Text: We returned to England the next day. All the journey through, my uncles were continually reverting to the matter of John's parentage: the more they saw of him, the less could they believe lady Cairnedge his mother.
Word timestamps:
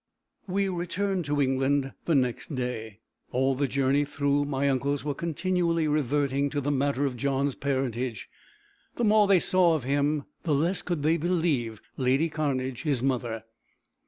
We 0.47 0.67
returned 0.67 1.25
to 1.25 1.39
England 1.39 1.93
the 2.05 2.15
next 2.15 2.55
day. 2.55 3.01
All 3.31 3.53
the 3.53 3.67
journey 3.67 4.03
through, 4.03 4.45
my 4.45 4.67
uncles 4.67 5.03
were 5.03 5.13
continually 5.13 5.87
reverting 5.87 6.49
to 6.49 6.59
the 6.59 6.71
matter 6.71 7.05
of 7.05 7.15
John's 7.15 7.53
parentage: 7.53 8.27
the 8.95 9.03
more 9.03 9.27
they 9.27 9.37
saw 9.39 9.75
of 9.75 9.83
him, 9.83 10.23
the 10.41 10.55
less 10.55 10.81
could 10.81 11.03
they 11.03 11.17
believe 11.17 11.83
lady 11.97 12.31
Cairnedge 12.31 12.81
his 12.81 13.03
mother. 13.03 13.43